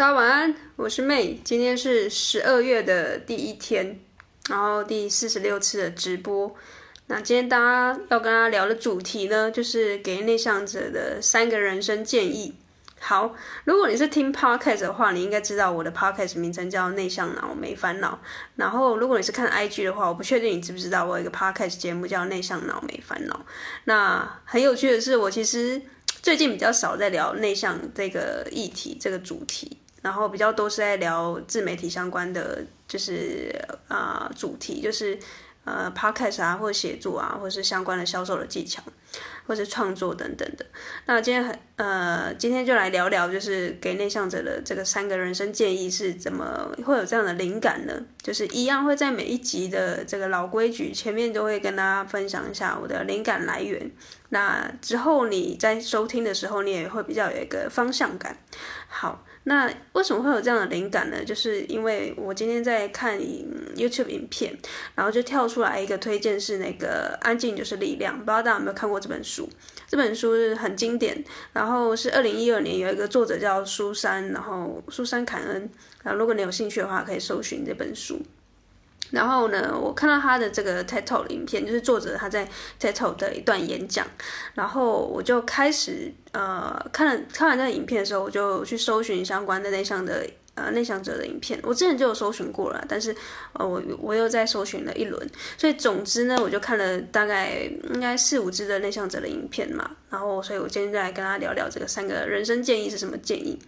[0.00, 4.00] 大家晚安，我是 May，今天是十二月的第一天，
[4.48, 6.56] 然后第四十六次的直播。
[7.08, 12.54] 那今天大家要跟大家聊的主题呢，就是给内向者的三个人生建议。
[12.98, 13.34] 好，
[13.64, 18.18] 如果你是听 Podcast 的话，你应该知道我的 Podcast 名称叫内向脑没烦恼。
[18.56, 23.44] 然后，如果你是看 IG 的话，我不确定你知不知道我有一个 Podcast 节目叫内向脑没烦恼。
[23.84, 25.82] 那很有趣的是，我其实
[26.22, 29.76] 最近比较少在聊内向这个议题，这个主题。
[30.02, 33.54] 然后比较多是在聊自媒体相关的，就是
[33.88, 35.18] 啊、呃、主题，就是
[35.64, 38.82] 呃 podcast 啊，或者写作啊，或者是相关的销售的技巧，
[39.46, 40.64] 或者是创作等等的。
[41.04, 47.92] 那今天很呃，今天就来聊聊，就是给内向者的这个三个人生建议是怎么会有这样的灵感呢？
[48.22, 53.90] 就是一样会在每一集的这个老规矩前面都会跟大家分享一下我的灵感来源。
[54.30, 58.38] 那之后你在收听的时候，你也会比较有一个方向感。
[58.88, 59.26] 好。
[59.44, 61.24] 那为什么会有这样的灵感呢？
[61.24, 63.18] 就是因为我今天在看
[63.74, 64.54] YouTube 影片，
[64.94, 69.48] 然后就跳出来一个推荐是那个《安静就是力量》，不知道大家有没有看过这本书？
[69.88, 75.68] 这本书是很经典，然后是二零一二年有一个作者叫苏珊，然后苏珊凯恩，
[76.02, 78.20] 然后如果你有兴趣的话，可以搜寻这本书。
[79.10, 82.48] 然后呢，我看到他的这个 TED Talk 影片，就是作者他在
[82.78, 84.06] title 的一段演讲，
[84.54, 91.58] 然后我就开始呃看了看完这个影片的时候，我就去搜寻相关的内向的呃内向者的影片。
[91.64, 93.12] 我之前就有搜寻过了，但是
[93.54, 95.28] 呃我我又再搜寻了一轮，
[95.58, 99.90] 所以总之呢，我就看了大概应该四五支的内向者的影片嘛。
[100.08, 103.58] 然后，所以我今天再来跟他聊聊这个三个人生建议是什么建议。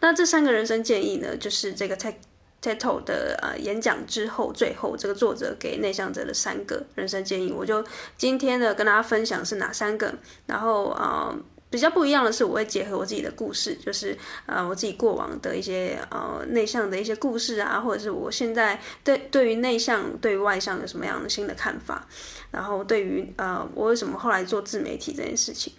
[0.00, 2.14] 那这三个人生建议呢，就是这个 TED
[2.60, 7.84] TED 的呃演讲之后，最后这个作者给内向者的三个人生建议，我就
[8.16, 10.12] 今天呢跟大家分享是哪三个。
[10.46, 11.32] 然后呃
[11.70, 22.08] 比较不一样的是，我会结合我自己的故事，就是呃我自己过往的一些呃内向的一些故事啊，或者是我现在对对于内向对于外向有什么样的新的看法，
[22.50, 25.72] 然后对于呃我为什么后来做自媒体这件事情。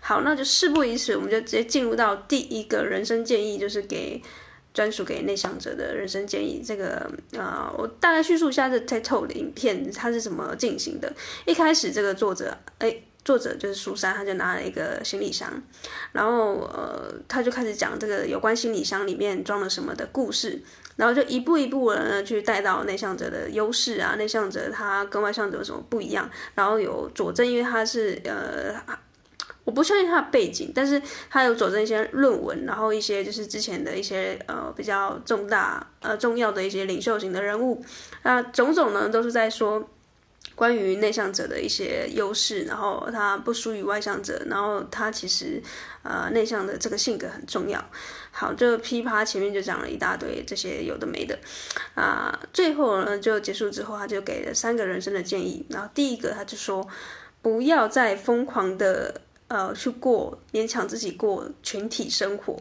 [0.00, 4.22] 好，那就事不宜迟，我们就直接进入到第一个人生建议，就是给。
[4.74, 11.12] 专属给内向者的人生建议，这个、呃，我大概叙述一下这 title 的影片，它是怎么进行的。
[11.44, 15.52] 一开始，这个作者，哎，作者就是苏珊，他就拿了一个行李箱，
[16.12, 20.62] 然后呃，他就开始讲这个有关行李箱里面装了什么的故事，
[20.96, 28.74] 然后就一步一步的呢去带到内向者的优势啊，内向者他跟外向者有什么不一样，然后有佐证，因为他是呃。
[29.64, 31.00] 我不确定他的背景，但是
[31.30, 37.80] 他有佐证一些论文，然后一些就是之前的一些呃比较重大呃重要的一些领袖型的人物，
[38.24, 39.88] 那种种呢都是在说
[40.56, 45.62] 关于内向者的一些优势，然后他不输于外向者，然后他其实
[46.02, 47.82] 呃内向的这个性格很重要。
[48.32, 51.38] 好，就噼啪前面就讲了一大堆这些有的没的，
[51.94, 56.84] 啊、最后呢就结束之后，他就给了三个人生的建议，然后第一个他就说
[57.40, 59.20] 不要再疯狂的。
[59.52, 62.56] 呃，去过勉强自己过群体生活。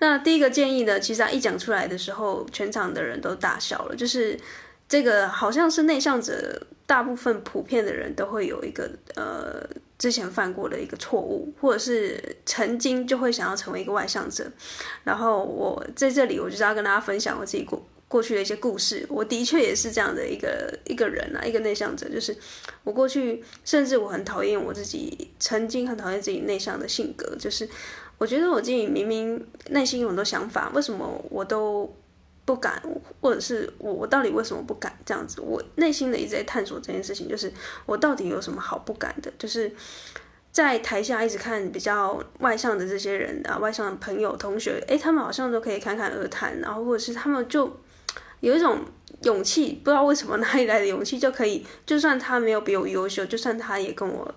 [0.00, 3.96] 那第一个建议呢，其实他一讲出来的时候，全场的人都大笑了。
[3.96, 4.38] 就是
[4.86, 9.66] 这个好像是内向者大部分普遍的人都会有一个呃
[9.96, 14.44] 之前犯过的一个错误，或者是曾经就会想要成为一个外向者。
[15.04, 17.82] 然后我在这里，我就是要跟大家分享我自己过。
[18.08, 22.08] 过去的一些故事，我的确也是这样的一个一个人啊，一个内向者。
[22.08, 22.34] 就是
[22.84, 27.34] 我过去，甚至我很讨厌我自己，曾经很讨厌自己内向的性格。
[27.36, 27.68] 就是
[28.16, 31.92] 我觉得我自己明明内心有很多想法，为什么我都
[32.44, 32.80] 不敢，
[33.20, 35.40] 或者是我我到底为什么不敢这样子？
[35.40, 37.52] 我内心的一直在探索这件事情，就是
[37.86, 39.32] 我到底有什么好不敢的？
[39.36, 39.72] 就是
[40.52, 47.76] 在台下一直看比较外向的这些人啊，外向的朋友、同学，诶，他们好像都可以侃侃而谈，然后或者是他们就。
[48.40, 48.80] 有一种
[49.22, 54.34] 勇气，不知道为什么哪里来的勇气，就可以，就算他没有比我优秀，就算他也跟我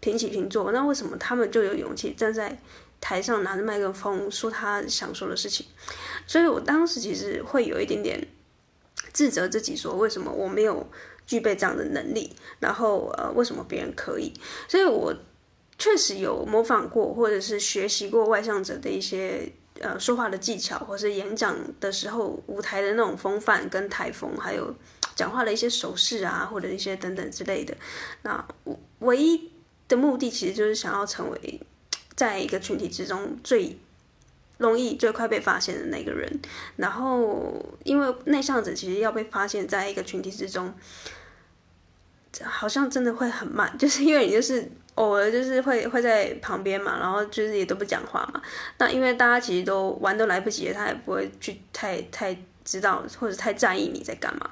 [0.00, 2.58] 平起平坐，那为什么他们就有勇气站在
[3.00, 5.66] 台上拿着麦克风说他想说的事情？
[6.26, 8.28] 所以我当时其实会有一点点
[9.12, 10.88] 自责自己，说为什么我没有
[11.26, 14.32] 具备这样的能力，然后呃，为什么别人可以？
[14.68, 15.12] 所以我
[15.76, 19.52] 确实有模仿过，或者是学习过外向者的一些。
[19.80, 24.74] 呃，说话的技巧，或是演讲的时候舞台的那种风范跟台风，还有
[25.14, 27.76] 讲话的一些手势啊，或者一些等等之类的。
[28.22, 28.44] 那
[28.98, 29.52] 唯一
[29.86, 31.60] 的目的，其实就是想要成为
[32.16, 33.78] 在一个群体之中最
[34.56, 36.40] 容易、最快被发现的那个人。
[36.76, 40.74] 然后，因为内向者其实要被发现在一个群体之中，
[42.42, 44.70] 好像真的会很慢， 就是因为你就是。
[44.98, 48.42] 偶尔就是会会在旁边嘛，然后就是也都不讲话嘛。
[48.78, 54.50] 那因为大家其实都玩都来不及，他也不会去太太知道或者太在意你在干嘛。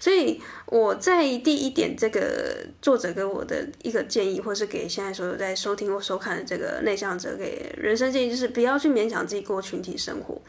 [0.00, 10.40] 所以我在第一点，这个作者给我的一个建议，或是给现在所有在收听或收看的这个内向者给人生建议，就是不要去勉强自己过群体生活。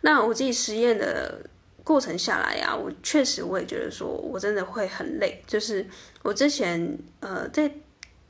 [0.00, 1.40] 那我自己实验的
[1.84, 5.40] 过程下来呀、啊，我确实我也觉得说我真的会很累。
[5.46, 5.86] 就是
[6.22, 7.70] 我之前呃在。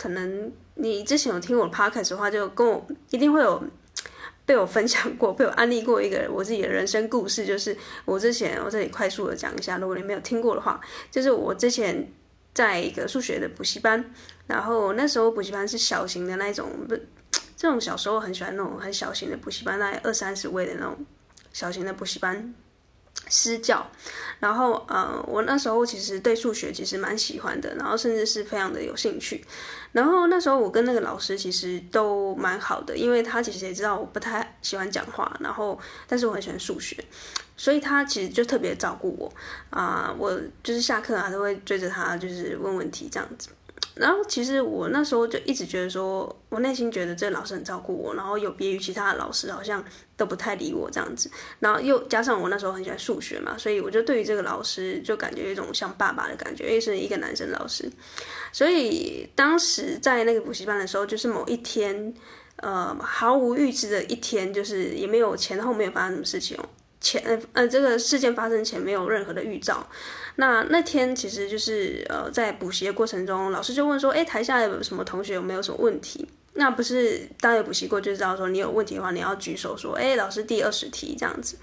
[0.01, 3.63] 可能你之前有听我 podcast 的话，就跟我一定会有
[4.47, 7.45] 被我分享过、被我安利过一个我自己的人生故事。
[7.45, 7.77] 就是
[8.07, 10.81] 我之前我这里快速的讲一下，如果你没有听过的话，
[11.11, 12.11] 就是我之前
[12.55, 14.03] 在一个数学的补习班，
[14.47, 16.97] 然后那时候补习班是小型的那种，不，
[17.55, 20.97] 这种小时候很喜欢那种很小型的补习班，大概二三十位的那种
[21.53, 22.55] 小型的补习班。
[23.31, 23.87] 私教，
[24.41, 29.43] 然后呃，我那时候其实对数学其实蛮喜欢的，然后甚至是非常的有兴趣。
[29.93, 36.97] 然后那时候我跟那个老师其实都蛮好的，因为他其实也知道我不太喜欢讲话，然后但是我很喜欢数学，
[37.57, 39.33] 所以他其实就特别照顾我
[39.71, 43.49] 啊、我就是下课啊都会追着他就是问问题这样子。
[44.01, 49.85] 然后其实我那时候就一直觉得说，我内心觉得这个老师很照顾我，然后有别于其他的老师好像
[50.17, 51.31] 都不太理我这样子。
[51.59, 57.91] 然后又加上我那时候很喜欢数学嘛，所以我就对于这个老师就感觉有一种像爸爸的感觉，因为是一个男生老师。
[58.53, 62.15] 所以当时在那个补习班的时候，就是某一天，
[62.57, 66.59] 呃，毫无预知的一天，就是也没有前后没有发生什么事情。
[67.03, 69.87] 前呃呃，这个事件发生前没有任何的预兆。
[70.41, 81.59] 那那天其实就是呃，在补习的过程中，老师就问说：“哎，台下有什么同学有没有什么问题？”那不是大家有补习过就知道说，你有问题的话，你要举手说：“哎，老师第二十题这样子。”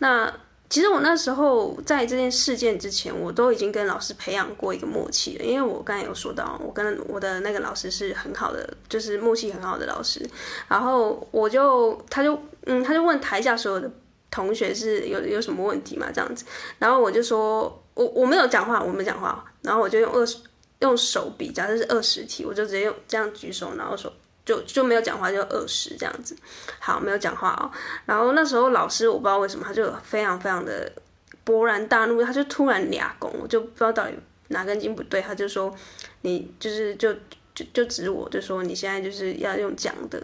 [0.00, 0.30] 那
[0.68, 10.20] 其实我那时候在这件事件之前，我都已经跟老师培养过一个默契了，因为我刚才有说到，我跟我的那个老师是很好的，就是默契很好的老师。
[10.68, 13.90] 然后我就他就嗯，他就问台下所有的。
[14.32, 16.06] 同学是有有什么问题吗？
[16.14, 16.44] 这样子，
[16.78, 20.38] 然后我就说，我我没有讲话，我没讲话，然后我就用二十
[20.80, 24.12] 用手比，假设是二十题，我就直接用这样举手，然后说
[24.44, 26.36] 就就没有讲话，就二十这样子。
[26.78, 27.70] 好，没有讲话哦。
[28.06, 30.90] 然后那时候老师我不知道为什么，他就非常非常的
[31.44, 34.14] 勃然大怒，他就突然俩拱，我就不知道到底
[34.48, 35.74] 哪根筋不对，他就说
[36.22, 37.12] 你就是就
[37.54, 40.22] 就就指我，就说你现在就是要用讲的。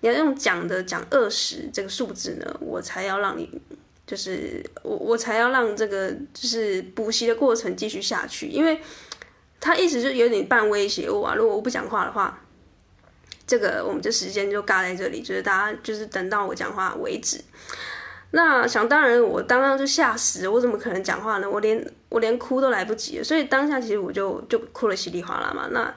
[0.00, 3.48] 你要用讲的讲二十这个数字呢，我才要让你，
[4.06, 8.80] 就是我我才要让这个就是补习的过程继续下去，因为
[9.60, 12.38] 他一直就有点半威胁我啊，如果我不讲话的话，
[13.46, 17.40] 这个我们这时间就尬在这里，就是大家就是等到我讲话为止。
[18.30, 21.48] 那想当然，我当刚就吓死，我怎么可能讲话呢？
[21.48, 25.68] 我连我连哭都来不及，所以当下其实我就就哭了稀里哗啦嘛。
[25.70, 25.94] 那。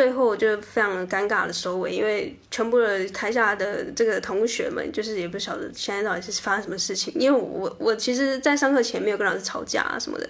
[0.00, 7.12] 最后就非常尴尬的收尾，因为全部的台下的这个同学们，就是也不晓得现在到底是发生什么事情。
[7.18, 10.26] 因为我我其实，在上课前没有跟老师吵架啊什么的，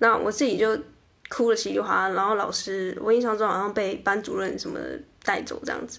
[0.00, 0.78] 那我自己就
[1.30, 2.14] 哭了稀里哗啦。
[2.14, 4.78] 然后老师，我印象中好像被班主任什么
[5.24, 5.98] 带走这样子。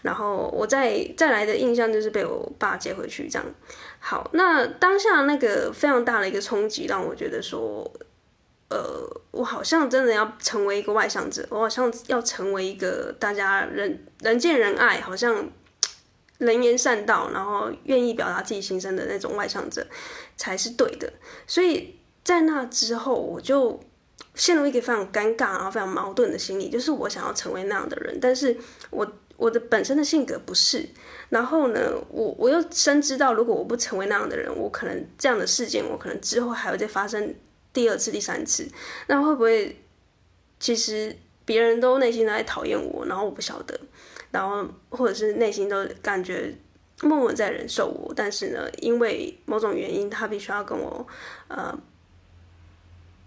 [0.00, 3.46] 然后我再再来的印象就是被我爸接回去这样。
[3.98, 7.92] 好，那当下那个非常大的一个冲击，让我觉得说。
[8.74, 15.48] 呃，我好像真的要成为一个外向者，我好像要成为一个大家人人见人爱，好像
[16.38, 19.86] 能言善道，然后愿意表达自己心声的那种外向者
[20.36, 21.12] 才是对的。
[21.46, 23.78] 所以在那之后，我就
[24.34, 28.56] 陷入一个非常尴尬，然后非常矛盾的心理，就是我想要成为那样的人，但是
[28.90, 30.84] 我我的本身的性格不是。
[31.28, 37.32] 然后呢，我我又深知到，如果我不成为那样的人，我可能这样的事件，我可能之后还会再发生。
[37.74, 38.66] 第二次、第三次，
[39.08, 39.76] 那会不会
[40.60, 41.14] 其实
[41.44, 43.78] 别人都内心都在讨厌我，然后我不晓得，
[44.30, 46.54] 然后或者是内心都感觉
[47.02, 51.04] 默默在忍受我，但是呢，因为某种原因，他必须要跟我
[51.48, 51.76] 呃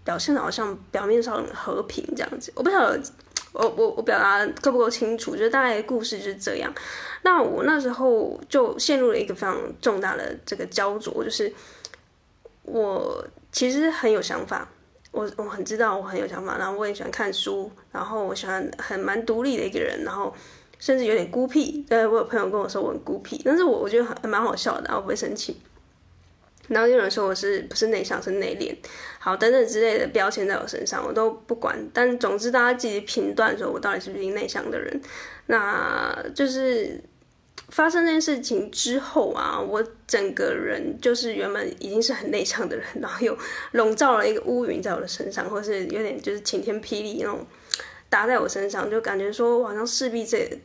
[0.02, 3.00] 表现的好像表面上和平这样子，我不晓得
[3.52, 6.74] 我我我表达够不够清楚，就是大概故事就是这样。
[7.22, 11.52] 那我那时候就陷入了一个非常重大的这个焦灼，就是
[12.62, 13.22] 我。
[13.50, 14.68] 其实很有想法，
[15.10, 20.32] 我我很知道我很有想法，然后我也喜欢看书，然后我喜欢很蛮独立的一个人，然后
[20.78, 21.84] 甚至有点孤僻。
[21.88, 25.56] 对，我有朋友跟我说我很孤僻，但是我我觉得还蛮好笑的，然后我不会生气。
[26.68, 28.76] 然后有人说我是不是内向是内敛，
[29.18, 31.76] 好等等之类的标签在我身上，我都不管。
[31.94, 35.00] 但总之大家自己评断说我到底是不是内向的人，
[35.46, 37.02] 那就是。
[37.68, 43.36] 发生这件事情之后啊，我整个人就是原本已经是很内向的人，然后又
[43.72, 47.46] 笼罩了一个乌云在我的身上，或是有点就是晴天霹雳那种
[48.08, 50.58] 打在我身上，就感觉说好像势必这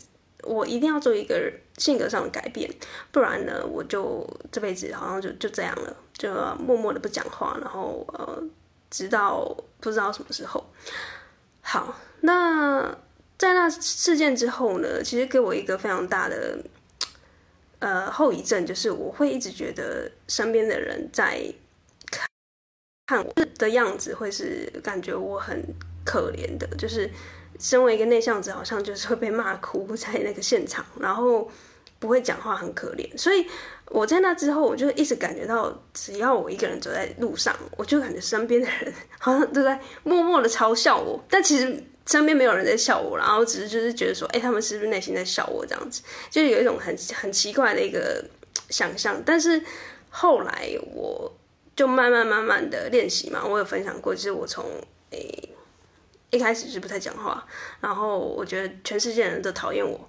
[0.44, 2.70] 我一定要做一个性格上的改变，
[3.12, 8.44] 不然呢，我就这辈子好像就就这样了，就默默的不讲话，然后呃，
[8.90, 10.64] 直到不知道什么时候。
[11.62, 12.94] 好，那
[13.38, 16.58] 在那事件之后呢，其实给我一个非常大的
[17.84, 21.54] 呃后遗症，就是我会一直觉得身边的人在。
[23.06, 25.62] 看我的样子，会是感觉我很
[26.06, 27.12] 可怜的，就是
[27.60, 31.52] 身为一个内向者，好像就是会被骂哭 在那个现场，然后
[32.00, 33.06] 不会讲话，很可怜。
[33.18, 33.46] 所以
[33.88, 48.24] 我在那之后，我就一直感觉到，只要我一个人走在路上，我就感觉身边的人好像都在默默的嘲笑我，但其实身边没有人在笑我，然后只是就是觉得说，哎，他们是不是内心在笑我这样子，就有一种很很奇怪的一个
[48.70, 49.22] 想象。
[49.26, 49.62] 但是
[50.10, 51.32] 后来我。
[51.76, 54.64] 就慢慢慢慢的练习嘛，我有分享过，就是我从
[55.10, 55.50] 诶
[56.30, 57.44] 一开始是不太讲话，
[57.80, 60.00] 然后我觉得全世界人都讨厌我，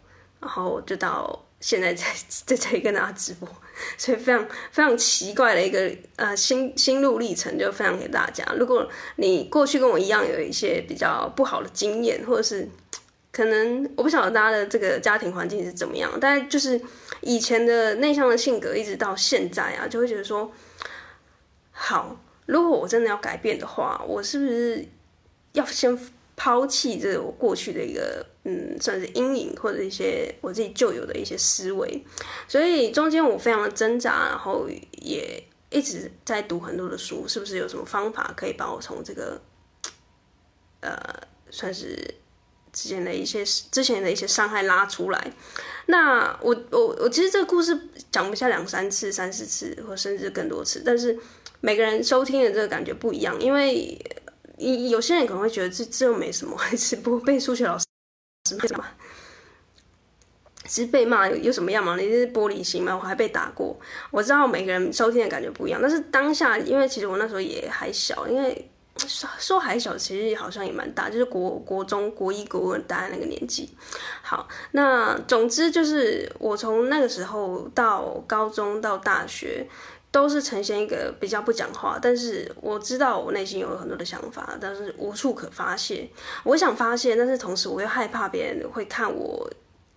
[0.40, 2.04] 然后就到现在在
[2.44, 3.48] 在这里跟大家直播，
[3.98, 8.44] 所以非常非常奇怪的一个呃心心路历程，就分享给大家。
[8.58, 12.68] 如果你过去跟我一样有一些比较不好的经验，或者是
[13.32, 16.80] 可能我不晓得大家的这个家庭环境是怎么样，但是就是
[17.20, 20.52] 以前的内向的性格，一直到现在啊，就会觉得说。
[21.76, 22.16] 好，
[22.46, 24.86] 如果我真的要改变的话，我是不是
[25.54, 25.98] 要先
[26.36, 32.04] 抛弃这我过去的一个嗯，算是阴影或者一些我自己旧有的一些思维？
[32.46, 34.68] 所以中间我非常的挣扎，然后
[35.02, 39.40] 也一直在读很多的书，是不是有什么方法可以把我从这个
[40.80, 40.96] 呃，
[41.50, 42.14] 算是
[42.72, 45.32] 之前的一些之前的一些伤害拉出来？
[45.86, 47.78] 那我我我其实这个故事
[48.12, 51.18] 讲不下两三次、三四次，或甚至更多次，但是。
[51.60, 53.98] 每个人收听的这个感觉不一样，因为
[54.58, 57.86] 有些人可能会觉得这这又没什么， 只不过被数学老师
[58.76, 58.84] 骂，
[60.66, 61.96] 其实被骂有有什么样嘛？
[61.96, 62.94] 你是玻璃心吗？
[62.94, 63.74] 我还被打过。
[64.10, 73.70] 我知道每个人收听的感觉不一样，但是当下，因为其实我那时候也还小，因为说 说还小，其实好像也蛮大，就是国国中国一国二大那个年纪。
[74.20, 79.66] 好，那总之就是我从那个时候到高中到大学。
[80.14, 86.08] 都是呈现一个比较不讲话，但是我知道我内心有很多的想法，但是无处可发泄。
[86.44, 89.50] 我想发泄，但是同时我又害怕别人会看我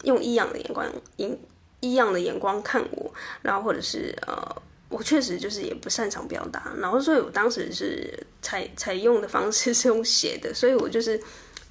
[0.05, 1.37] 用异样的眼光，异
[1.81, 4.55] 异样的眼光看我，然后或者是呃，
[4.89, 11.21] 我确实就是也不擅长表达，然后所以我当时是采采用的方式是用写的，所以我就是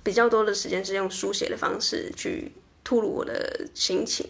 [0.04, 2.52] 比较多的时间是用书写的方式去
[2.84, 4.24] 吐露我的心情，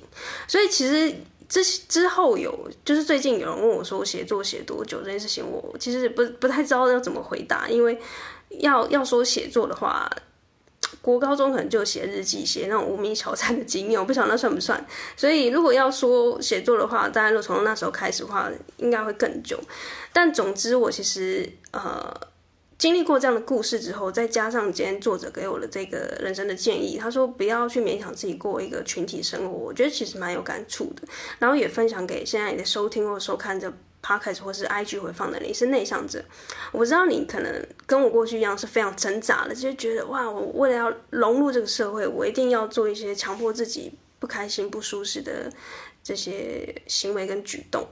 [0.48, 1.14] 所以其实。
[1.48, 7.98] 之之后有，就是最近有人问我说，写作写多久这件事情，我其实不不太知道要怎么回答，因为
[8.60, 10.10] 要要说写作的话，
[11.00, 14.84] 国高中可能就写日记，写那种无名小站的经验，我不晓得算不算。
[15.16, 19.58] 所以如果要说写作的话，大概就从那时候开始的话，应该会更久。
[20.12, 22.12] 但总之，我其实呃。
[22.78, 31.02] 经历过这样的故事之后，再加上今天作者给我的这个人生的建议，他说不要去勉强自己过一个群体生活，我觉得其实蛮有感触的。
[31.38, 36.22] 然后也分享给现在你的收听或收看这 podcast 或是 IG 回放的你是内向者，
[36.70, 45.50] 我知道你可能跟我过去一样是非常挣扎的，就是觉得哇，我为了要融入这个社会，我一定要做一些强迫自己不开心、不舒适的。
[46.06, 47.84] 这些行为跟举动，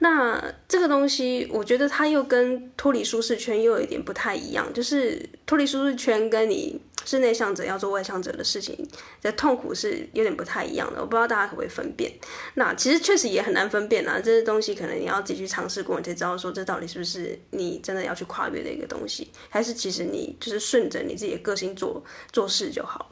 [0.00, 4.70] 那这个东西，我觉得它又跟脱离舒适圈又有一点不太一样。
[4.74, 8.86] 就是脱离舒适圈跟你是内向者要做外向者的事情
[9.22, 11.00] 的痛苦是有点不太一样的。
[11.00, 12.12] 我不知道大家可不可以分辨。
[12.52, 23.10] 那其实确实也很难分辨啊，这些东西可能你要自己去尝试过，你才知道说这到底是不是你真的要去跨越的一个东西，还是其实你就是顺着你自己的个性做做事就好。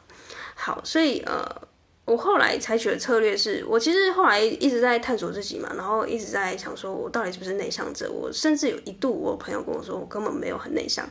[0.55, 1.72] 好，所以呃。
[2.05, 8.11] 我后来采取的策略是，我其实后来一直在探索自己嘛，然后一直在想说，我到底是不是内向者？
[8.11, 11.09] 我甚至有一度，我朋友跟我说，我根本没有很内向。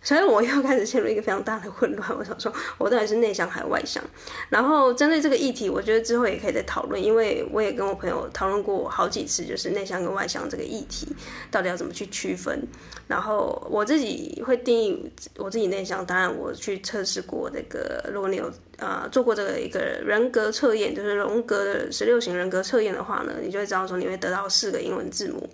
[0.02, 2.16] 所以我又开始陷入一个非常大的混乱。
[2.16, 4.02] 我想说，我到底是内向还是外向？
[4.48, 11.08] 然后针对这个议题，我觉得之后也可以再讨论，因为我也跟我朋友讨论过好几次，就是内向跟外向这个议题
[11.50, 12.62] 到底要怎么去区分。
[13.06, 18.46] 然后我自己会定义我自己内向，当然我去测试过那个，如果你有
[18.78, 25.48] 啊、呃、做过这个一个人格测验，就是荣格的十六型人格测验的话呢，你就会知道说你会得到四个英文字母。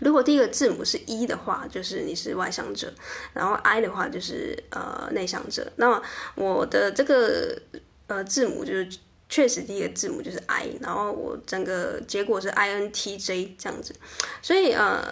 [0.00, 2.88] 如果第一个字母是 E 的话，就是你是外向者；
[3.32, 5.72] 然后 I 的话就是呃内向者。
[5.76, 6.02] 那么
[6.36, 7.60] 我的这个
[8.06, 8.88] 呃字母就是
[9.28, 13.94] 确实第一个字母就是 I，然后我整个结果是 INTJ 这样子。
[14.40, 15.02] 所以呃，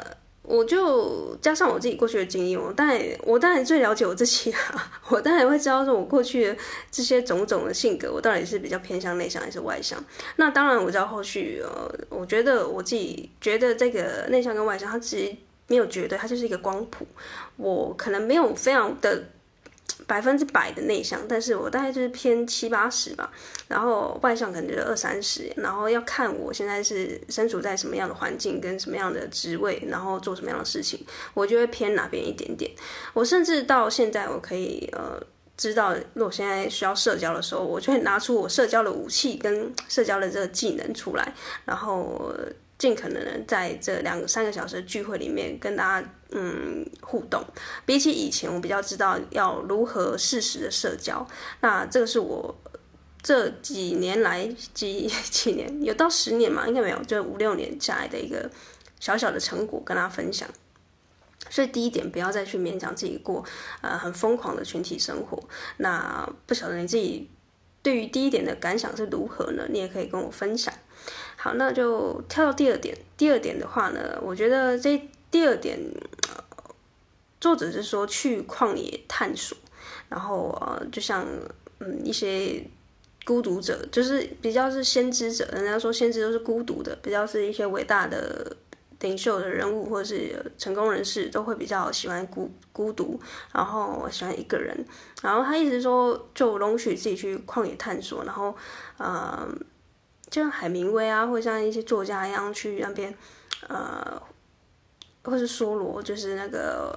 [0.47, 6.57] 我就加上我自己过去的经验，我当然我当然最了解我自己啊， 我当然会知道说我过去的
[6.91, 10.03] 这些种种的性格，我到底是比较偏向内向还是外向。
[10.37, 15.37] 那当然我知道后续呃，我觉得我自己觉得这个内向跟外向，它其实
[15.67, 17.07] 没有绝对，它就是一个光谱。
[17.57, 19.25] 我可能没有非常的。
[20.07, 23.31] 百分之百的内向，但是我大概就是偏七八十吧，
[23.67, 32.71] 然后外向可能就是二三十，然后要看我现在是身处在什么样的环境跟什么样的职位，然后做什么样的事情，我就会偏哪边一点点。
[33.13, 35.21] 我甚至到现在，我可以呃
[35.57, 41.35] 知道，如果现在需要社交的时候，我就会拿出我社交的武器跟社交的这个技能出来，
[41.65, 42.33] 然后。
[42.79, 47.43] 尽可能的在这两三个小时的聚会里面跟大家嗯互动，
[47.87, 51.27] 比起以前我比较知道要如何适时的社交，
[51.61, 52.55] 那这个是我
[53.23, 58.51] 这几年来几几年有到十年嘛，应该没有，就五六年下来的一个
[59.01, 60.49] 小小的成果跟大家分享。
[61.49, 63.45] 所以第一点，不要再去勉强自己过
[63.81, 65.41] 呃很疯狂的群体生活。
[65.77, 67.31] 那不晓得你自己
[67.83, 69.65] 对于第一点的感想是如何呢？
[69.71, 70.75] 你也可以跟我分享。
[71.47, 72.99] 好，那就跳到第二点。
[73.17, 75.01] 第二点的话呢，我觉得这
[75.31, 75.79] 第二点，
[77.41, 79.57] 作者是说去旷野探索，
[80.09, 81.25] 然后呃，就像
[81.79, 82.61] 嗯一些
[83.25, 88.57] 孤独者，就是比较是先知者，人家说先知都是孤独的，比较是一些伟大的
[88.99, 93.21] 领袖的人物或者是成功人士，都会比较喜欢孤孤独，
[93.53, 94.85] 然后喜欢一个人。
[95.23, 98.53] 然后他一直说，就容许自己去旷野探索，然后
[98.97, 99.49] 呃。
[100.37, 103.15] 就像海明威啊，或者像一些作家一样去那边，
[103.69, 104.21] 呃，
[105.25, 106.95] 或是梭罗，就是那个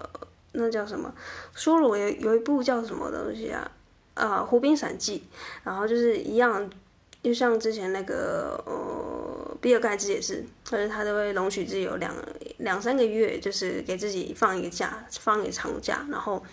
[0.51, 1.09] 那叫什么？
[1.55, 3.71] 梭罗有有一部叫什么东西啊？
[4.15, 5.23] 呃，《湖滨散记》，
[5.63, 6.69] 然后就是一样，
[7.23, 12.13] 就像之前那个呃，比尔盖茨也是，但是他都会容许自己有两
[12.57, 16.43] 两三个月，就是给自己放一个假，放一个长假，然后。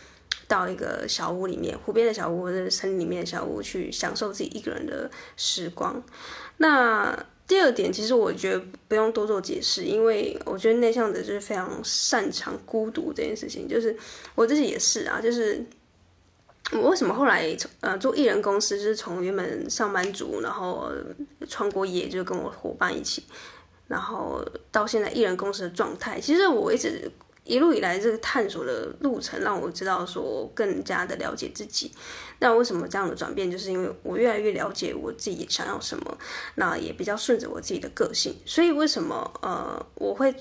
[0.48, 6.00] 到一个小屋里面，湖边的小屋或者森林里面的小屋去享受自己一个人的时光。
[6.58, 13.68] 那第二点，其实我觉得不用多做解释，因为我觉得内向者就是非常擅长孤独这件事情。
[13.68, 13.96] 就是
[14.34, 15.64] 我自己也是啊，就是
[16.72, 20.90] 我为什么后来呃做艺人公司，就是从原本上班族，然后
[21.48, 23.24] 创过业，就跟我伙伴一起，
[23.88, 27.10] 然后到现在艺人公司的状态，其实我一直。
[27.46, 31.92] 一路以来，这个探索的路程让我知道说更加的了解自己。
[32.40, 33.50] 那为什么这样的转变？
[33.50, 36.18] 就是因为我越来越了解我自己想要什么，
[36.56, 38.34] 那也比较顺着我自己的个性。
[38.44, 40.34] 所以为什么呃我会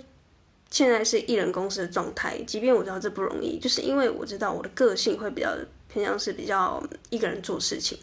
[0.70, 2.42] 现在是艺人公司的状态？
[2.48, 5.56] 即便我知道这不容易，就是因为我知道我的个性会比较
[5.88, 7.98] 偏向是比较一个人做事情，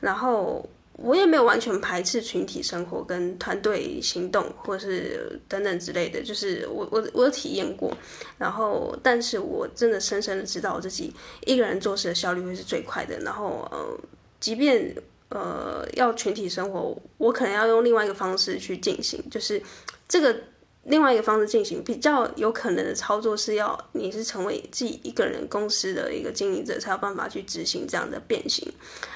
[0.00, 0.68] 然后。
[0.94, 7.90] 我也没有完全排斥群体生活跟团队行动，或是等等之类的，就是我我我有体验过，
[8.38, 11.12] 然后但是我真的深深的知道我自己
[11.46, 13.98] 一个人做事的效率会是最快的，然后呃，
[14.38, 14.94] 即便
[15.30, 19.60] 呃要群体生活，我可能要用另外一个方式去进行，就是
[20.08, 20.36] 这个。
[20.84, 28.66] 另外一个方式进行比较有可能的操作是要你是成为自己一个人公司的一个经营者，才有办法去执行这样的变形。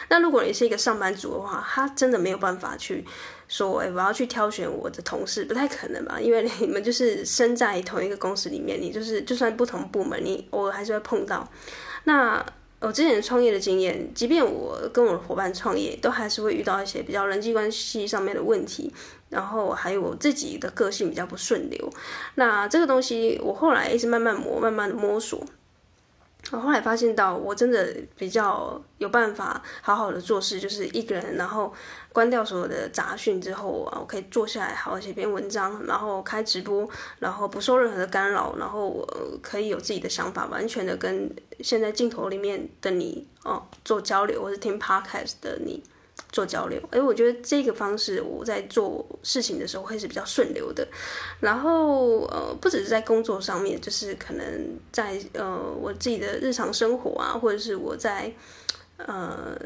[0.09, 3.05] 那如果你是一个上班族的话，他真的没有办法去
[3.48, 6.20] 说，哎，我要去挑选我的同事，不太可能吧？
[6.20, 11.50] 因为你们就是身在同一个公司里面，你就是就算不同部门，你偶尔还是会碰到。
[12.05, 12.46] 那
[12.79, 18.92] 我之前创业的经验，即便我跟我的伙伴创业，都还是会遇到一些比较人际关系上面的问题。
[19.28, 21.90] 然后还有我自己的个性比较不顺流，
[22.36, 25.44] 那这个东西我后来一直慢慢磨，慢慢的摸索。
[26.52, 31.74] 我后来发现到，我真的比较有办法好好的做事，就是一个人，然后
[32.12, 39.04] 关掉所有的杂讯之后啊，我可以坐下来好好写篇文章，然后开直播，然后不受任何的干扰，然后我
[39.42, 41.28] 可以有自己的想法，完全的跟
[41.62, 45.82] 现在镜头里面的你哦做交流，或是听 podcast 的你。
[46.31, 50.87] 做交流，哎，我觉得这个方式我在做事情的时候会是比较顺流的。
[51.40, 54.44] 然后，呃，不只是在工作上面，就是可能
[54.90, 58.33] 在呃我自己的日常生活啊，或者是我在
[58.96, 59.59] 呃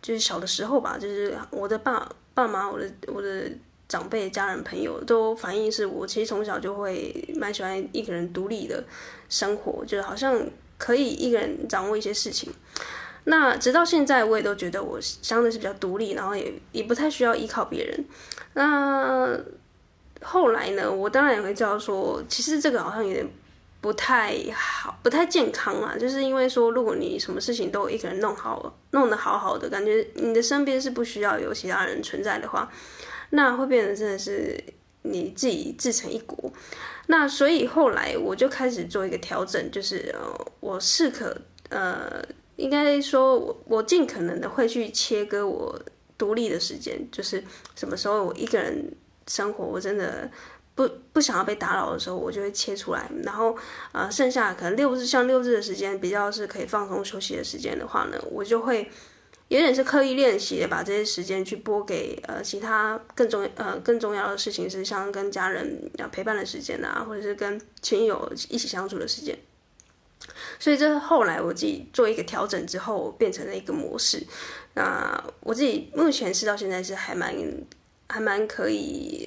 [0.00, 3.50] 就是小的时候吧，就是我的爸爸妈、我的我的
[3.88, 8.82] 长辈、家人、朋友都反映是我其实从小就会蛮喜欢一个人独立的
[9.28, 10.40] 生活，就是好像
[10.78, 12.52] 可以一个人掌握一些事情。
[13.24, 18.04] 那直到现在，我也都觉得我相对是比较独立，然后也也不太需要依靠别人。
[18.54, 19.38] 那
[20.22, 23.26] 后来呢，我当然也会知道说，其实这个好像有点
[23.80, 25.96] 不太好，不太健康啊。
[25.98, 32.70] 就是因为说，如果你什么事情都一个人弄好了，弄得好好的，感觉你的身边是不需要有其他人存在的话，
[33.30, 34.62] 那会变得真的是
[35.02, 36.52] 你自己自成一国。
[37.06, 41.36] 那所以后来我就开始做一个调整，就是呃，我适可
[41.68, 42.22] 呃，
[42.62, 45.78] 应该说我我尽可能的会去切割我
[46.16, 47.42] 独立的时间，就是
[47.74, 48.94] 什么时候我一个人
[49.26, 50.30] 生活，我真的。
[50.74, 53.06] 不不想要被打扰的时候，我就会切出来。
[53.24, 53.54] 然后，
[53.92, 58.90] 呃，剩下可能六日像六日的时间比较是可以放松休息的时间的话呢，我就会
[59.48, 69.38] 有点是刻意练习的，把这些时间去拨给呃其他更重呃更重要的事情，是像跟家人要陪伴的时间啊，或者是跟亲友一起相处的时间。
[70.58, 74.22] 所以这是后来我自己做一个调整之后，变成了一个模式。
[74.74, 77.34] 那我自己目前是到现在是还蛮。
[78.08, 79.26] 还蛮可以，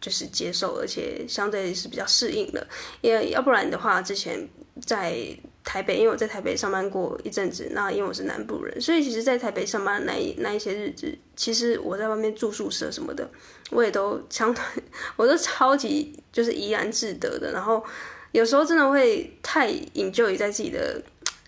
[0.00, 2.66] 就是接受，而且相对是比较适应的。
[3.00, 4.48] 因为要不然的话，之前
[4.84, 5.14] 在
[5.62, 13.30] 台北，因为我在台北上班过一阵子，那因为我是南部人，所以其实，在台北上班那一那一些日子，其实我在外面住宿舍什么的，
[13.70, 14.64] 我也都相对，
[15.14, 17.52] 我都超级就是怡然自得的。
[17.52, 17.84] 然后
[18.34, 21.00] 有时候真的会太 enjoy 在自己的。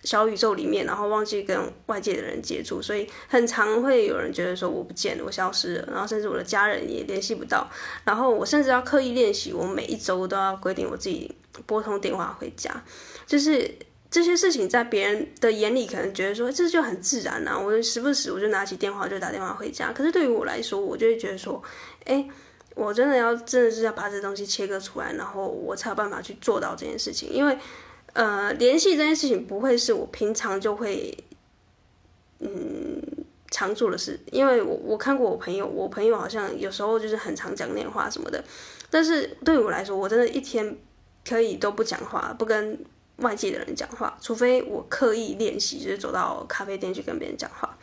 [0.03, 7.69] 小宇宙里面，然后忘记跟外界的人接触，所以很常会有人觉得说我不见了，我消失了，然后甚至我的家人也联系不到，
[8.05, 11.29] 然后我甚至要刻意练习，我每一周都要规定我自己
[11.65, 12.71] 拨通电话回家，
[13.25, 13.69] 就是
[14.09, 21.61] 这些事情在别人的眼里可能觉得说这就很自然啊，我时不时我就拿起电话就打电话回家，可是对于我来说，我就会觉得说，
[22.05, 22.25] 哎，
[22.77, 27.57] 我真的要真的是要把这东西切割出来，然后我才有办法去做到这件事情，因为。
[28.13, 31.15] 呃，联系这件事情不会是我平常就会，
[32.39, 32.99] 嗯，
[33.51, 34.19] 常做的事。
[34.31, 38.43] 因为我我看过我朋友，我朋友好像有时候就是很常讲电话什么的。
[38.89, 40.75] 但是对我来说，我真的一天
[41.29, 42.83] 可以都不讲话，不跟
[43.17, 47.77] 外界的人讲话，除非我刻意练习，就是走到咖啡店去跟别人讲话。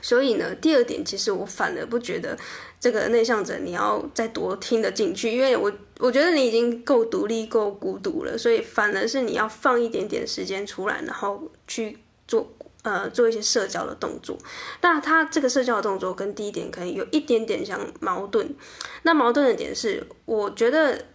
[0.00, 2.36] 所以呢，第二点，其实我反而不觉得
[2.78, 14.38] 这个内向者你要再多听得进去，因为我我觉得你已经够独立、够孤独了，所以反而是你要放一点点时间出来，然后去做呃做一些社交的动作。
[14.80, 18.54] 那他这个社交的动作跟第一点可能有一点点像矛盾。
[19.02, 21.06] 那矛盾的点是，我觉得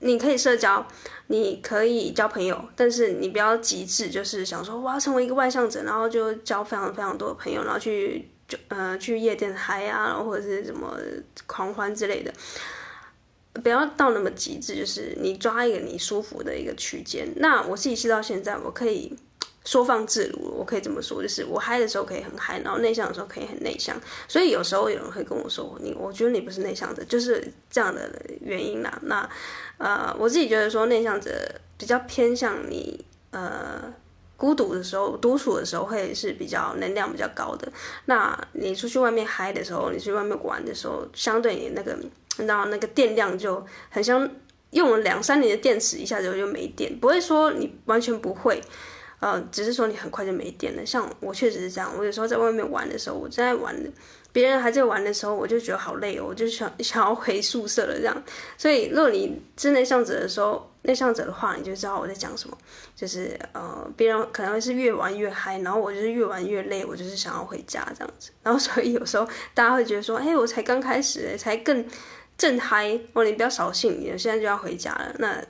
[0.00, 0.86] 你可以社交，
[1.28, 10.98] 你可以交朋友，但是你不要极致，就是想说我要成为一个外向者，然后就交非常非常多的朋友，然后去就呃去夜店嗨啊，然后或者是什么
[11.46, 12.32] 狂欢之类的，
[13.62, 17.28] 不要到那么极致，就是你抓一个你舒服的一个区间。
[17.36, 19.16] 那我自己是到现在，我可以。
[19.64, 23.94] 说放自如，我可以这么说，就是我嗨的时候可以很嗨，然后内向的时候可以很内向。
[24.26, 29.28] 所以有时候有人会跟我说：“你，我觉得你不是内向的，就是这样的原因啦。”那
[29.76, 31.30] 呃，我自己觉得说内向者
[31.76, 33.92] 比较偏向你呃
[34.36, 37.70] 孤独的时候、独处的时候会是比较能量比较高的。
[38.06, 44.28] 那你出去外面嗨的时候，你去外面玩的时候，相对你那个你知道那个电量就很像
[44.70, 48.62] 用了两三年的电池，一下子就没电，不会说你完全不会。
[49.20, 50.86] 呃，只是说你很快就没电了。
[50.86, 53.74] 像我确实是这样，我有时候在外面玩的时候，我正在玩，
[54.32, 58.22] 别人还在玩的时候，我就觉得好累哦，我就想想要回宿舍了这样。
[58.56, 62.56] 所以，如果你是内向者的时候，内向者的话，你就知道我在讲什么。
[62.94, 68.30] 就是呃，别人可能会是越玩越嗨，然后我就是越玩越累，我就是想要回家这样子。
[68.42, 71.84] 然后，所以有时候大家会觉得说，哎，我才刚开始，才更
[72.36, 75.12] 正嗨哦，你不要扫兴，你现在就要回家了。
[75.18, 75.44] 那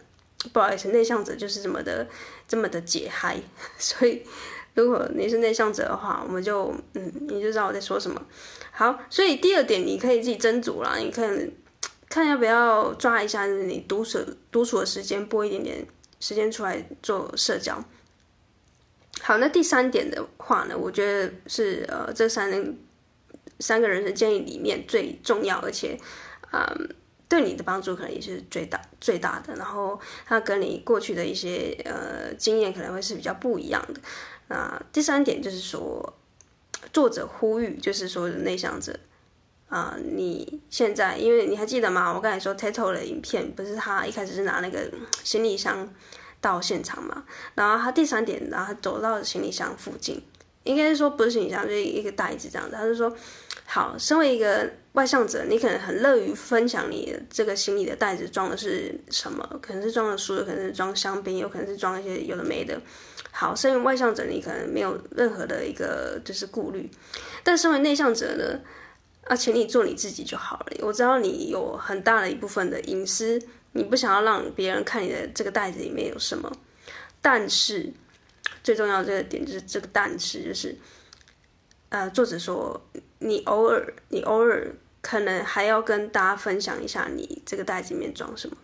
[0.53, 2.07] 不好意思，内向者就是这么的。
[2.49, 3.37] 这么的解嗨，
[3.79, 4.25] 所以
[4.75, 8.21] 如果你是内向者的话，我们就嗯，你就知道我在说什么。
[8.73, 11.51] 好，所以第二点你可以自己斟酌啦，你看
[12.09, 14.19] 看要不要抓一下你独处
[14.51, 15.87] 独处的时间，拨一点点
[16.19, 17.85] 时间出来做社交。
[19.21, 22.75] 好，那第三点的话呢，我觉得是呃这三
[23.61, 25.99] 三个人生建议里面最重要，而且
[26.53, 26.89] 嗯。
[27.29, 34.01] 对你的帮助可能也是最大最大的，然后他跟你过去的一些呃经验可能会是比较不一样的。
[34.49, 36.15] 那第三点就是说，
[36.91, 38.99] 作者呼吁就是说内向者
[39.69, 42.15] 啊、你现在因为你还记得吗？
[42.15, 44.91] 我刚才说 Tato 的影片不是他一开始是拿那个
[45.23, 45.87] 行李箱
[46.41, 50.23] 到现场嘛，然后他第三点，然后他走到行李箱附近，
[50.65, 53.15] 应该是说不是行李箱，就是一个袋子这样子，他就说。
[53.71, 54.67] 好，身为一个
[54.99, 59.49] 外向者，你可能很乐于分享你这个行李的袋子装的是什么？
[59.63, 62.77] 可能是装了书，可能是装香槟，有可能是装一些有的没的。
[63.31, 66.91] 好，身为外向者，你可能没有任何的一个就是顾虑，
[67.45, 68.61] 但身为内向者呢，
[69.29, 70.77] 啊，请你做你自己就好了。
[70.81, 73.41] 我知道你有很大的一部分的隐私，
[73.75, 76.51] 你不想要让别人看你的这个袋子里面有什么，
[77.23, 77.93] 但是
[78.65, 80.75] 最重要的这个点就是这个但是就是。
[81.91, 82.79] 呃，作者说，
[83.21, 88.57] 你偶尔，你偶尔可能还要跟大家分享一下你这个袋子里面装什么。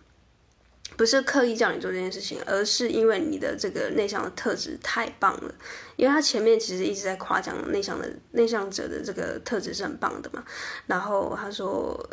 [0.97, 5.53] 不是刻意叫你做这件事情，而是因为你的这个内向的特质太棒了。
[5.97, 10.43] 因为他前面其实一直在夸奖内向的内向者的这个特质是很棒的嘛。
[10.85, 12.09] 然后他说：“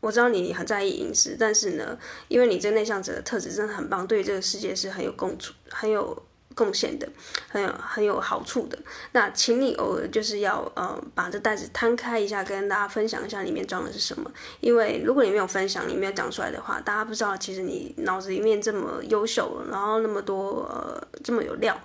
[0.00, 6.20] 我知道你很在意隐私，但是呢，因为你这个内向者的特质真的很棒，对于这个世界是很有共处，很有。”
[6.58, 7.08] 贡献的
[7.48, 8.76] 很有很有好处的，
[9.12, 14.28] 那请你偶尔就是要呃把这袋子摊开一下，跟大家分享一下里面装的是什么。
[14.58, 21.80] 因为如果你没有分享，你没有讲出来的话，大家不知道其实你脑子里面这么优秀，然后那么多呃这么有料。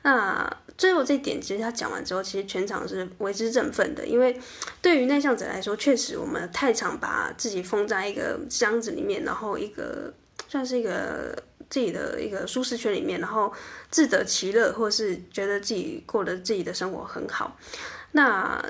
[0.00, 4.06] 那最后这一点，其实他讲完之后，其实全场是为之振奋的。
[4.06, 4.40] 因为
[4.80, 10.14] 对于内向者来说，确实我们太常把自己封在一个箱子里面，然后一个
[10.48, 11.36] 算是一个。
[11.70, 13.52] 自己的一个舒适圈里面，然后
[13.90, 17.56] 自得其乐，或是觉得自己过得自己的生活很好。
[18.12, 18.64] 那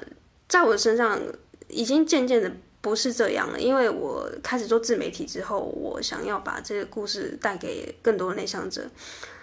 [0.49, 1.21] 在我身上
[1.69, 8.83] 已经渐渐的不是这样了，因为我开始做自媒体之后，我想要把这个故事带给更多的内向者。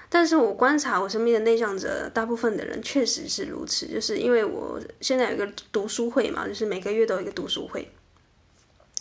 [0.10, 7.90] 但是我观察我身边的内向者，大部分的人确实是如此，就是因为我现在有一个读书会嘛，就是每个月都有一个读书会。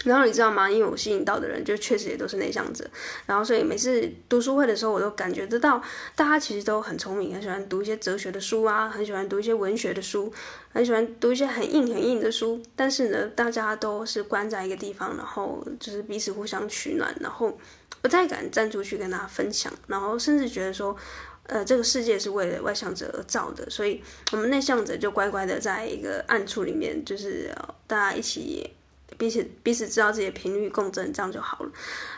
[0.05, 0.71] 然后你知道吗？
[0.71, 2.89] 因为我吸引到的人就确实也都是内向者，
[3.27, 5.83] 然后所以每次读书会的时候，我都感觉得到
[6.17, 10.33] 大家其实都很聪明，很喜欢读一些哲学的书啊，很喜欢读一些文学的书，
[10.73, 12.59] 很喜欢读一些很硬很硬的书。
[12.75, 17.59] 但是呢，大家都是关在一个地方，然后就是彼此互相取暖，然后
[18.01, 20.97] 不太敢站出去跟大家分享，然后甚至觉得说，
[21.43, 27.55] 呃，这个世界是为了外向者而造的，所以我们内向者就乖乖的在一个暗处里面，就是
[27.87, 28.71] 大家一起。
[29.19, 31.71] 彼此彼此知道自己的频率共振，这样就好了。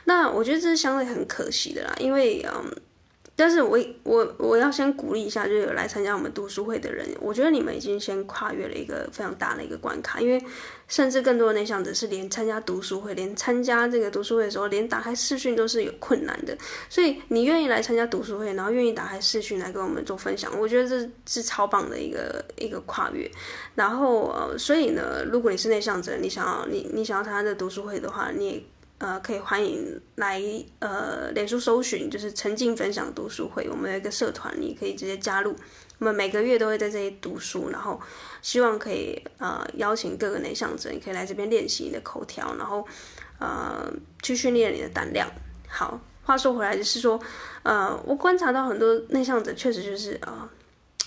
[0.05, 2.75] 那我觉得这是相对很可惜的啦，因为嗯，
[3.35, 10.41] 但是我我我要先鼓励一下，就是有来参加我们读书会的人，我觉得你们已经先跨越了一个非常大的一个关卡，因为
[10.87, 16.57] 甚至更多的内向者是连参加读书会，连参加这个读书会的时候，连打开视讯都是有困难的。
[16.91, 23.29] 所以你愿意来参加读书会，然后愿意打开视讯来跟我们做分享，我觉得这是超棒的一个一个跨越。
[23.75, 28.63] 然后呃，所以呢，如果你是内向者，你想要你你想要参加这读书会的话，你也。
[29.03, 30.41] 呃，可以欢迎来
[30.79, 35.57] 呃，脸书搜寻就是沉浸分享读书会，我们有一个社团，你可以直接加入。
[35.99, 38.01] 我们每个月都会在这里读书，然后
[38.43, 42.87] 希望可以呃邀请各个内向者，你可以来这边练习你的口条，然后
[43.41, 45.29] 呃去训练你的胆量。
[45.67, 47.21] 好，话说回来就是说，
[47.65, 50.49] 呃，我观察到很多内向者确实就是呃，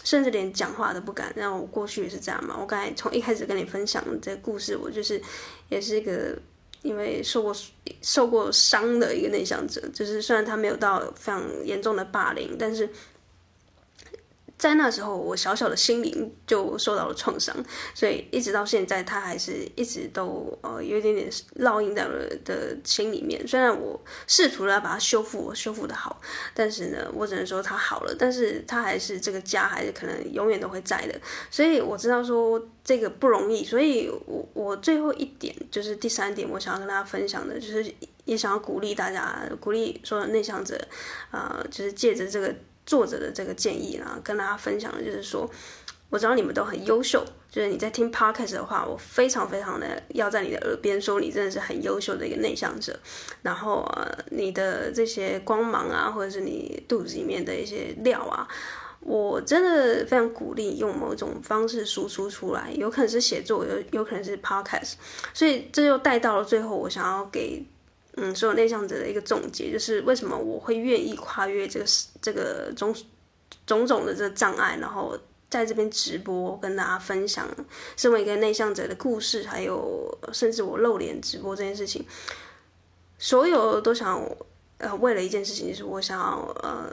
[0.03, 1.31] 甚至连讲话都不敢。
[1.37, 5.21] 那我过去也是这样嘛，我刚才从一开始跟你分享这个故事，我就是
[5.69, 6.37] 也是一个。
[6.85, 7.53] 因为受过
[8.01, 12.87] 受过伤的一个内向者，就是虽然他没有到非常严重的霸凌，但是。
[14.57, 17.53] 在那时候，我小小的心灵就受到了创伤，
[17.93, 22.11] 所以一直到现在，他还是一直都呃有一点点烙印在我
[22.45, 23.45] 的心里面。
[23.45, 26.21] 虽然我试图了把它修复，我修复的好，
[26.53, 31.19] 但是呢，我只能说他好了，但是他还是这个家还是可能永远都会在的。
[31.51, 40.79] 所以我知道说这个不容易，所以我我最后一点就是第三点，我想要跟大家分享的，就是也想要鼓励大家，鼓励所有内向者，
[41.29, 42.55] 啊、就是借着这个。
[42.85, 45.49] 作者的这个建议呢，跟大家分享的就是说，
[46.09, 52.97] 我知道你们都很优秀，就是你在听 podcast 的话，我非常非常的要在你的耳边说，你真的是很优秀的一个内向者。
[53.41, 58.47] 然后呃，你的这些光芒啊，或者是你肚子里面的一些料啊，
[58.99, 64.93] 我真的非常鼓励用某种方式输出出来，有可能是写作，有有可能是 podcast。
[65.33, 67.65] 所以这就带到了最后，我想要给。
[68.17, 71.85] 嗯，所有内向者的一个总结就是，为什么我会愿意跨越这个
[72.21, 72.95] 这个种
[73.67, 77.45] 种种的这个障碍，然后在这边直播跟大家分享
[77.97, 82.05] 身为一个内向者的故事，还有甚至我露脸直播这件事情，
[83.17, 84.25] 所有都想
[84.77, 86.89] 呃为了一件事情，就是我想要呃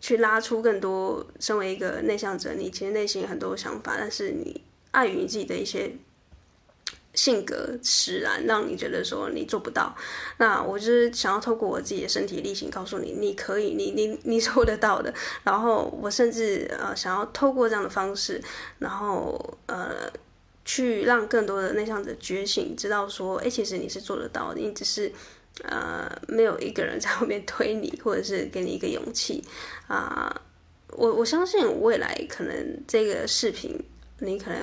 [0.00, 4.62] 去拉出更多身为一个内向者，你其实内心有很多想法，但是你
[4.92, 5.92] 碍于你自己的一些。
[7.20, 9.94] 性格使然，让你觉得说你做不到。
[10.38, 15.12] 那我就是想要透过我自己的身体力行，告诉你，你可以，你你你做得到的。
[15.44, 18.42] 然后我甚至呃想要透过这样的方式，
[18.78, 20.10] 然后呃
[20.64, 25.12] 去让更多的内向者觉醒，知道说，哎，其实你是做得到的，你只是
[25.64, 29.44] 呃没有一个人在后面推你，或者是给你一个勇气
[29.88, 30.34] 啊、
[30.92, 33.78] 我我相信未来可能这个视频
[34.20, 34.58] 你可能。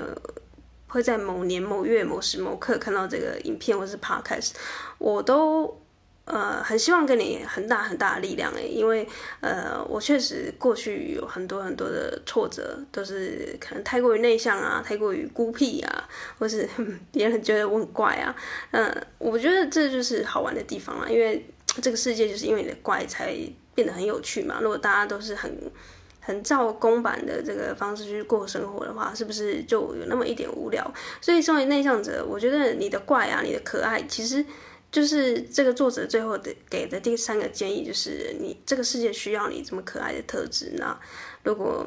[0.87, 4.51] 会在某年某月某时某刻看到这个影片或是 podcast，
[4.97, 5.79] 我都
[6.25, 9.07] 呃，很希望给你很大很大的力量诶，因为
[9.39, 16.67] 呃，我确实过去有很多很多的挫折，都是可能太过于内向啊，太过于孤僻啊，或是
[17.13, 18.35] 别人觉得我很怪啊，
[18.71, 21.45] 嗯、我觉得这就是好玩的地方啊，因为
[21.81, 23.33] 这个世界就是因为你的怪才
[23.73, 24.59] 变得很有趣嘛。
[24.61, 25.49] 如果大家都是很
[26.27, 30.93] 很照公版的这个方式去过生活的话，是不是就有那么一点无聊？
[31.21, 34.45] 所以，作为内向者，我觉得你的怪啊，你的可爱，其实。
[34.89, 40.71] 就是这个作者最后的给的第三个建议，就是你这个世界需要你这么可爱的特质。
[40.77, 40.97] 那
[41.43, 41.85] 如果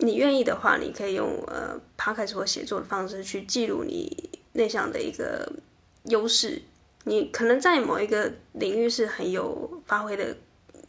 [0.00, 5.50] 你愿意的话，你可以用呃 p o d c 写作的方式去记录你内向的一个
[6.04, 6.60] 优势。
[7.04, 10.36] 你可能在某一个领域是很有发挥的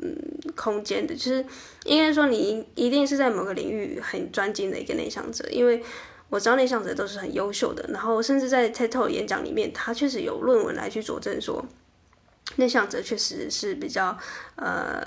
[0.06, 1.46] 嗯空间的，就是
[1.86, 5.84] 应该说你一定是在某个领域很专精的一个内向者，因为。
[6.28, 11.64] 我知道内向者都是很优秀的，然后甚至在 TED Talk 演讲里面，他确实有论文来去佐证说，
[12.56, 14.18] 内向者确实是比较
[14.56, 15.06] 呃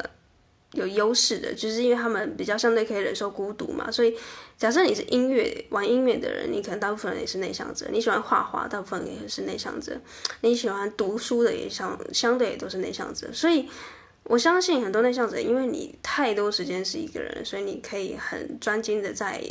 [0.74, 3.90] 有优势的，就是因为他们比较相对可以忍受孤独嘛。
[3.90, 4.16] 所以
[4.56, 9.94] 假设你是音乐玩音乐的人，你可能大部分人也是内向者；你喜欢画画，大部分也是内向者；
[10.42, 13.28] 你喜欢读书的也相相对也都是内向者。
[13.32, 13.68] 所以
[14.28, 19.42] 我相信很多内向者，因为你太多时间是一个人，所以你可以很专精的在。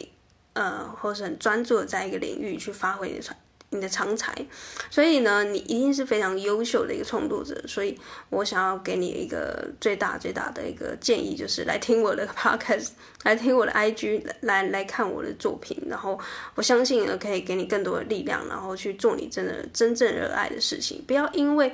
[0.54, 3.38] 呃，或是很专注的在一个领域去发挥你的长
[3.70, 4.34] 你的长才，
[4.90, 7.56] 所以呢，你一定是非常优秀的一个创作者。
[7.68, 7.96] 所以
[8.32, 12.88] 我想要给你一个最大最大的一个建议，就是来听我的 podcast，
[13.24, 15.78] 来听我的 IG，来来看我的作品。
[15.88, 16.20] 然后
[16.56, 21.04] 我相信呢，可以给你更多的力量，然后去做你真的真正热爱的事情。
[21.06, 21.72] 不要因为。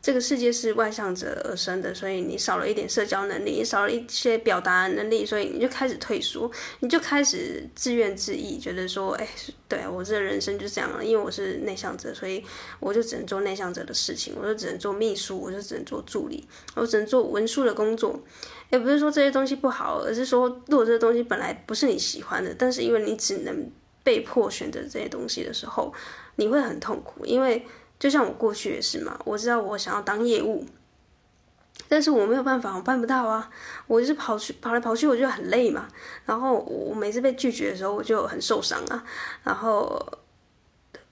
[0.00, 9.28] 这个世界是外向者而生的，所以你少了一点社交能力，你少了一些表达能力，所以你就开始退缩，你就开始自怨自艾，觉得说，哎，
[9.66, 12.44] 对我这人生就这样了，因为我是内向者，所以
[12.78, 18.22] 我就只能做内向者的事情，我就只能做秘书，我就只能做助理，我只能做文书的工作。
[18.70, 23.70] 也不是说这些东西不好，而是说，如果这些东西本来不是你喜欢的，但是因为你只能
[24.04, 25.92] 被迫选择这些东西的时候，
[26.36, 27.66] 你会很痛苦，因为。
[27.98, 30.66] 就像我过去也是嘛，我知道我想要当业务，
[31.88, 33.50] 但是我没有办法，我办不到啊。
[33.86, 35.88] 我就是跑去跑来跑去，我就很累嘛。
[36.24, 39.04] 然后我每次被拒绝的时候，我就很受伤啊。
[39.44, 39.98] 然后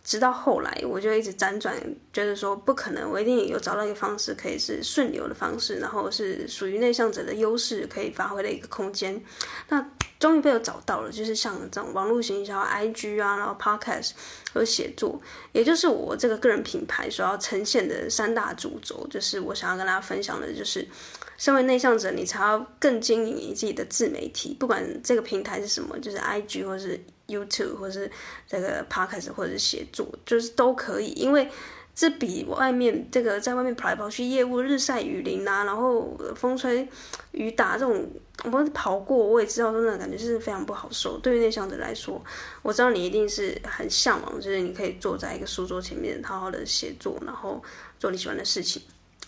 [0.05, 1.75] 直到后来，我就一直辗转，
[2.13, 9.21] 觉得说不可能，我一定有找到一个方式，可以是顺流的方式，然后是属于内向者的优势可以发挥的一个空间。
[9.69, 9.85] 那。
[10.21, 14.13] 终于被我找到了，就是像这种网络行销、IG 啊，然后 Podcast
[14.55, 15.21] 和写作，
[15.53, 19.07] 也就是我这个个人品牌所要呈现的三大主轴。
[19.11, 20.89] 就是我想要跟大家分享的，就是
[21.37, 28.11] 身为内向者，你才要更经营你自己的自媒体，不管这个平台是什么，就是 IG 或是 YouTube 或是
[28.47, 31.51] 这个 Podcast 或者是写作，就是都可以，因为。
[31.97, 36.89] 这比外面这个在外面跑来跑去业务日晒雨淋啊，然后风吹
[37.31, 38.05] 雨打这种，
[38.51, 41.17] 我跑过我也知道，真的感觉是非常不好受。
[41.19, 42.21] 对于内向者来说，
[42.63, 47.63] 我知道你一定是很向往，就是你可以坐在一个书桌前面好好的写作，然后
[48.01, 48.83] 做你喜欢的事情。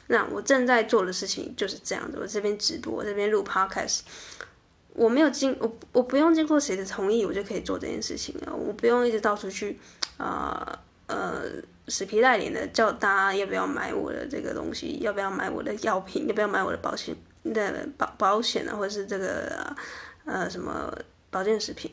[0.08, 4.00] 那我正在做的事情就是这样子，我这边直播，这边录 podcast，
[4.96, 9.78] 我没有经我我不用经过谁的同意，我就可以做这件事情啊，我不用一直到处去
[10.16, 11.16] 啊呃。
[11.16, 11.42] 呃
[11.88, 17.14] 死皮赖脸的叫大家要不要买我的这个东西，要不要买我的药品，要不要买我的保险
[17.54, 19.72] 的保保险啊，或者是这个
[20.24, 20.92] 呃什么
[21.30, 21.88] 保健食品，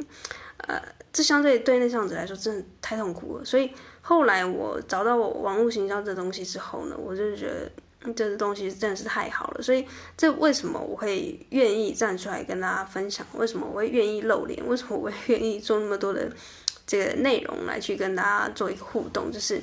[0.66, 3.46] 呃，这相对对内向者来说真的太痛苦了。
[3.46, 7.72] 所以后来我找到我网络行销这东西之后呢，我就觉得
[8.16, 9.62] 这个东西真的是太好了。
[9.62, 9.86] 所以
[10.18, 13.26] 这为什么我会愿意站出来跟大家分享？
[13.34, 14.66] 为什么我会愿意露脸？
[14.68, 16.32] 为什么我会愿意做那么多的
[16.88, 19.32] 这个内容来去跟大家做一个互动？
[19.32, 19.62] 就是。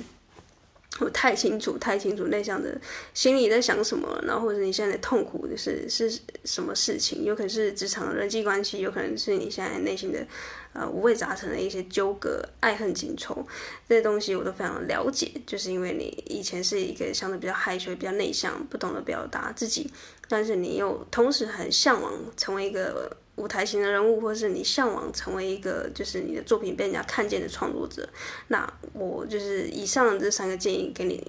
[0.99, 2.79] 我太清楚，太清楚内向的
[3.13, 10.27] 心里在想什么，然后或者你现在的痛苦的是是什么事情，有可能是职场人际关系，有可能是你现在内心的
[10.73, 13.47] 呃五味杂陈的一些纠葛、爱恨情仇，
[13.87, 19.89] 这些东西我都非常了解，就是因为你以前是一个相对比较害羞、比较内向、不懂得表达自己，
[20.27, 23.15] 但是你又同时很向往成为一个。
[23.37, 28.07] 舞台型的人物，或是你向往成为一个，就是你的作品被人家看见的创作者，
[28.47, 31.25] 那我就是以上这三个建议给你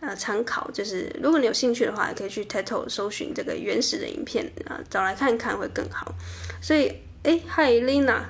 [0.00, 0.70] 呃参考。
[0.70, 6.14] 就是如果你有兴趣的话，也可以去 Title 搜寻这个原始的影片啊，找来看看会更好。
[6.62, 6.92] 所以，
[7.24, 8.22] 哎，嗨，Lina，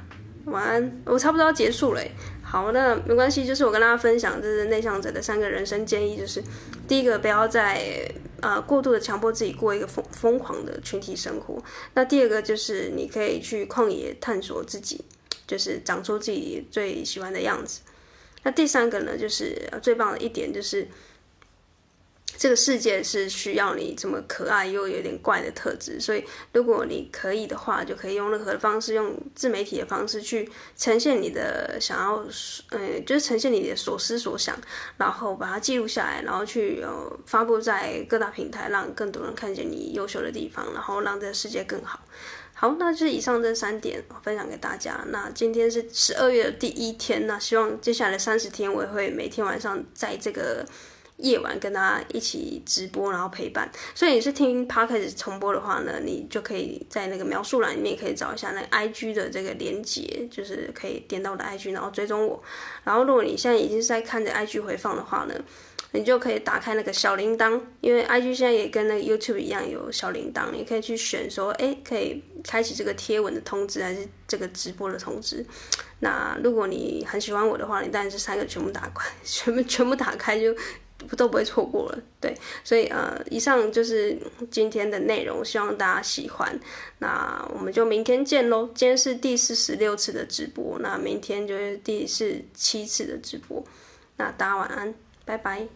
[0.47, 2.03] 晚安，我差不多要结束了。
[2.51, 6.43] 好，那没关系，就是我跟大家分享，就是内向者的三个人生建议，就是
[6.89, 11.63] 第一个，不要再呃过度的强迫自己过一个疯疯狂的群体生活。
[11.93, 15.05] 那第二个就是你可以去旷野探索自己，
[15.47, 17.83] 就是长出自己最喜欢的样子。
[18.45, 20.89] 那第三个呢，就是最棒的一点就是
[22.37, 26.23] 这个世界是需要你这么可爱又有点怪的特质，所以
[26.53, 32.25] 如果你可以的话，就可以用任何的方式，用自媒体的方式去呈现你的想要，
[32.71, 34.57] 呃，就是呈现你的所思所想，
[34.99, 41.99] 然后把它记录下来，然后去呃发布在各大平台，让更多人看见你优秀的地方，然后让这个世界更好。
[42.55, 45.05] 好，那就是以上这三点分享给大家。
[45.09, 50.65] 那今天是十二月的第一天，那希望接下来三十天我也会每天晚上在这个。
[51.19, 53.71] 夜晚跟大家一起直播，然后陪伴。
[53.95, 62.43] 所以你是听 Podcast 重播的话呢，你就可以在那个描述栏里面可以找一下那个 IG 的这个连接，就是可以点到我的 IG，然后追踪我。
[62.85, 65.35] 然后如果你现在已经是在看着 IG 回放的话呢，
[65.91, 75.45] 你就可以打开那个小铃铛，因为 IG 现在也跟那个 YouTube 一样有小铃铛，你可以去选说，哎，可以开启这个贴文的通知，还是这个直播的通知。
[76.01, 80.55] 那如果你很喜欢我的话，你当然是三个全部打开，全部全部打开就。
[81.17, 84.19] 都不会错过了，对，所以呃，以上就是
[84.51, 86.59] 今天的内容，希望大家喜欢。
[86.99, 88.69] 那我们就明天见喽。
[88.75, 93.65] 今天是第四十六次的直播，那明天就是第四七次的直播。
[94.17, 94.95] 那大家晚安，
[95.25, 95.69] 拜拜。